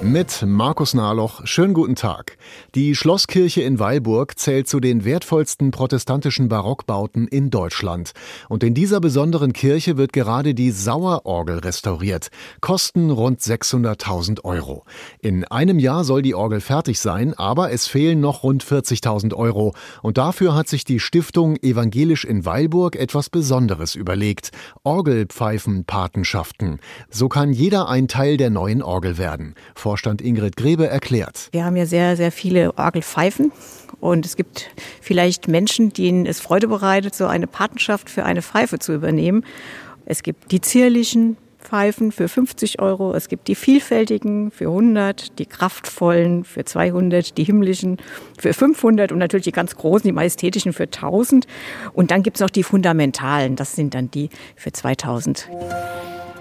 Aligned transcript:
Mit 0.00 0.44
Markus 0.46 0.94
Nahloch. 0.94 1.44
Schönen 1.44 1.74
guten 1.74 1.96
Tag. 1.96 2.38
Die 2.76 2.94
Schlosskirche 2.94 3.62
in 3.62 3.80
Weilburg 3.80 4.38
zählt 4.38 4.68
zu 4.68 4.78
den 4.78 5.04
wertvollsten 5.04 5.72
protestantischen 5.72 6.48
Barockbauten 6.48 7.26
in 7.26 7.50
Deutschland. 7.50 8.12
Und 8.48 8.62
in 8.62 8.74
dieser 8.74 9.00
besonderen 9.00 9.52
Kirche 9.52 9.96
wird 9.96 10.12
gerade 10.12 10.54
die 10.54 10.70
Sauerorgel 10.70 11.58
restauriert. 11.58 12.28
Kosten 12.60 13.10
rund 13.10 13.40
600.000 13.40 14.44
Euro. 14.44 14.84
In 15.20 15.44
einem 15.44 15.80
Jahr 15.80 16.04
soll 16.04 16.22
die 16.22 16.36
Orgel 16.36 16.60
fertig 16.60 17.00
sein, 17.00 17.34
aber 17.34 17.72
es 17.72 17.88
fehlen 17.88 18.20
noch 18.20 18.44
rund 18.44 18.62
40.000 18.62 19.34
Euro. 19.34 19.74
Und 20.02 20.16
dafür 20.16 20.54
hat 20.54 20.68
sich 20.68 20.84
die 20.84 21.00
Stiftung 21.00 21.56
Evangelisch 21.56 22.24
in 22.24 22.44
Weilburg 22.44 22.94
etwas 22.94 23.30
Besonderes 23.30 23.96
überlegt. 23.96 24.52
Orgelpfeifenpatenschaften. 24.84 26.78
So 27.10 27.28
kann 27.28 27.52
jeder 27.52 27.88
ein 27.88 28.06
Teil 28.06 28.36
der 28.36 28.50
neuen 28.50 28.80
Orgel 28.80 29.18
werden. 29.18 29.56
Vorstand 29.88 30.20
Ingrid 30.20 30.58
Grebe 30.58 30.86
erklärt. 30.86 31.48
Wir 31.52 31.64
haben 31.64 31.74
ja 31.74 31.86
sehr, 31.86 32.14
sehr 32.18 32.30
viele 32.30 32.76
Orgelpfeifen 32.76 33.52
und 34.00 34.26
es 34.26 34.36
gibt 34.36 34.68
vielleicht 35.00 35.48
Menschen, 35.48 35.94
denen 35.94 36.26
es 36.26 36.40
Freude 36.40 36.68
bereitet, 36.68 37.14
so 37.14 37.24
eine 37.24 37.46
Patenschaft 37.46 38.10
für 38.10 38.26
eine 38.26 38.42
Pfeife 38.42 38.78
zu 38.78 38.92
übernehmen. 38.92 39.46
Es 40.04 40.22
gibt 40.22 40.52
die 40.52 40.60
zierlichen 40.60 41.38
Pfeifen 41.58 42.12
für 42.12 42.28
50 42.28 42.82
Euro, 42.82 43.14
es 43.14 43.28
gibt 43.28 43.48
die 43.48 43.54
vielfältigen 43.54 44.50
für 44.50 44.66
100, 44.66 45.38
die 45.38 45.46
kraftvollen 45.46 46.44
für 46.44 46.66
200, 46.66 47.38
die 47.38 47.44
himmlischen 47.44 47.96
für 48.38 48.52
500 48.52 49.10
und 49.10 49.16
natürlich 49.16 49.44
die 49.44 49.52
ganz 49.52 49.74
großen, 49.74 50.06
die 50.06 50.12
majestätischen 50.12 50.74
für 50.74 50.82
1000. 50.84 51.46
Und 51.94 52.10
dann 52.10 52.22
gibt 52.22 52.36
es 52.36 52.42
noch 52.42 52.50
die 52.50 52.62
fundamentalen, 52.62 53.56
das 53.56 53.74
sind 53.74 53.94
dann 53.94 54.10
die 54.10 54.28
für 54.54 54.70
2000. 54.70 55.48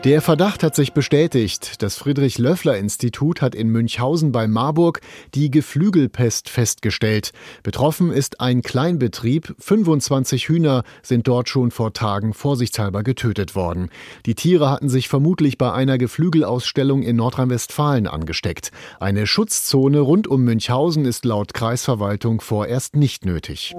Der 0.03 0.21
Verdacht 0.21 0.61
hat 0.61 0.75
sich 0.75 0.93
bestätigt. 0.93 1.81
Das 1.81 1.95
Friedrich-Löffler-Institut 1.95 3.41
hat 3.41 3.55
in 3.55 3.69
Münchhausen 3.69 4.31
bei 4.31 4.47
Marburg 4.47 5.01
die 5.33 5.49
Geflügelpest 5.49 6.49
festgestellt. 6.49 7.31
Betroffen 7.63 8.11
ist 8.11 8.39
ein 8.39 8.61
Kleinbetrieb. 8.61 9.55
25 9.57 10.49
Hühner 10.49 10.83
sind 11.01 11.27
dort 11.27 11.49
schon 11.49 11.71
vor 11.71 11.93
Tagen 11.93 12.33
vorsichtshalber 12.33 13.01
getötet 13.01 13.55
worden. 13.55 13.89
Die 14.27 14.35
Tiere 14.35 14.69
hatten 14.69 14.87
sich 14.87 15.09
vermutlich 15.09 15.57
bei 15.57 15.73
einer 15.73 15.97
Geflügelausstellung 15.97 17.01
in 17.01 17.15
Nordrhein-Westfalen 17.15 18.05
angesteckt. 18.05 18.71
Eine 18.99 19.25
Schutzzone 19.25 19.99
rund 19.99 20.27
um 20.27 20.43
Münchhausen 20.43 21.05
ist 21.05 21.25
laut 21.25 21.55
Kreisverwaltung 21.55 22.39
vorerst 22.39 22.95
nicht 22.95 23.25
nötig. 23.25 23.75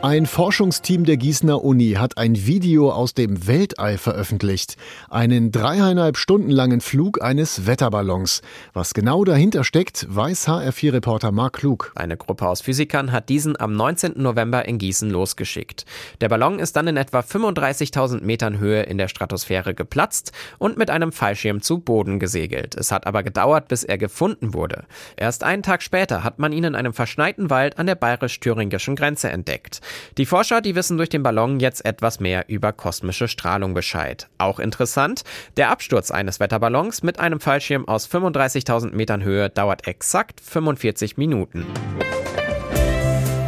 Ein 0.00 0.26
Forschungsteam 0.26 1.04
der 1.04 1.16
Gießener 1.16 1.64
Uni 1.64 1.94
hat 1.94 2.18
ein 2.18 2.46
Video 2.46 2.92
aus 2.92 3.14
dem 3.14 3.48
Weltall 3.48 3.98
veröffentlicht. 3.98 4.76
Einen 5.10 5.50
dreieinhalb 5.50 6.16
Stunden 6.16 6.52
langen 6.52 6.80
Flug 6.80 7.20
eines 7.20 7.66
Wetterballons. 7.66 8.42
Was 8.74 8.94
genau 8.94 9.24
dahinter 9.24 9.64
steckt, 9.64 10.06
weiß 10.08 10.46
HR4-Reporter 10.46 11.32
Mark 11.32 11.54
Klug. 11.54 11.90
Eine 11.96 12.16
Gruppe 12.16 12.46
aus 12.46 12.60
Physikern 12.60 13.10
hat 13.10 13.28
diesen 13.28 13.58
am 13.58 13.72
19. 13.72 14.12
November 14.22 14.66
in 14.66 14.78
Gießen 14.78 15.10
losgeschickt. 15.10 15.84
Der 16.20 16.28
Ballon 16.28 16.60
ist 16.60 16.76
dann 16.76 16.86
in 16.86 16.96
etwa 16.96 17.18
35.000 17.18 18.22
Metern 18.22 18.60
Höhe 18.60 18.84
in 18.84 18.98
der 18.98 19.08
Stratosphäre 19.08 19.74
geplatzt 19.74 20.30
und 20.58 20.78
mit 20.78 20.90
einem 20.90 21.10
Fallschirm 21.10 21.60
zu 21.60 21.80
Boden 21.80 22.20
gesegelt. 22.20 22.76
Es 22.76 22.92
hat 22.92 23.04
aber 23.04 23.24
gedauert, 23.24 23.66
bis 23.66 23.82
er 23.82 23.98
gefunden 23.98 24.54
wurde. 24.54 24.84
Erst 25.16 25.42
einen 25.42 25.64
Tag 25.64 25.82
später 25.82 26.22
hat 26.22 26.38
man 26.38 26.52
ihn 26.52 26.62
in 26.62 26.76
einem 26.76 26.92
verschneiten 26.92 27.50
Wald 27.50 27.80
an 27.80 27.86
der 27.86 27.96
bayerisch-thüringischen 27.96 28.94
Grenze 28.94 29.30
entdeckt. 29.30 29.80
Die 30.16 30.26
Forscher, 30.26 30.60
die 30.60 30.74
wissen 30.74 30.96
durch 30.96 31.08
den 31.08 31.22
Ballon 31.22 31.60
jetzt 31.60 31.84
etwas 31.84 32.20
mehr 32.20 32.48
über 32.48 32.72
kosmische 32.72 33.28
Strahlung 33.28 33.74
Bescheid. 33.74 34.28
Auch 34.38 34.58
interessant, 34.58 35.22
der 35.56 35.70
Absturz 35.70 36.10
eines 36.10 36.40
Wetterballons 36.40 37.02
mit 37.02 37.20
einem 37.20 37.40
Fallschirm 37.40 37.86
aus 37.88 38.08
35.000 38.08 38.94
Metern 38.94 39.22
Höhe 39.22 39.50
dauert 39.50 39.86
exakt 39.86 40.40
45 40.40 41.16
Minuten. 41.16 41.66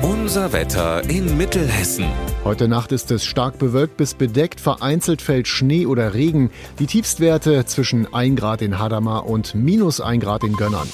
Unser 0.03 0.53
Wetter 0.53 1.03
in 1.11 1.37
Mittelhessen. 1.37 2.07
Heute 2.45 2.69
Nacht 2.69 2.93
ist 2.93 3.11
es 3.11 3.25
stark 3.25 3.59
bewölkt 3.59 3.97
bis 3.97 4.15
bedeckt, 4.15 4.61
vereinzelt 4.61 5.23
fällt 5.23 5.49
Schnee 5.49 5.87
oder 5.87 6.15
Regen. 6.15 6.51
Die 6.79 6.87
Tiefstwerte 6.87 7.65
zwischen 7.67 8.13
1 8.15 8.39
Grad 8.39 8.63
in 8.63 8.79
Hadamar 8.79 9.27
und 9.27 9.55
minus 9.55 10.01
1 10.01 10.23
Grad 10.23 10.45
in 10.45 10.55
Gönnern. 10.55 10.89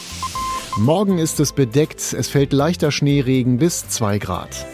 Morgen 0.79 1.19
ist 1.19 1.39
es 1.39 1.53
bedeckt, 1.53 2.01
es 2.13 2.29
fällt 2.29 2.53
leichter 2.53 2.91
Schneeregen 2.91 3.59
bis 3.59 3.89
2 3.89 4.19
Grad. 4.19 4.67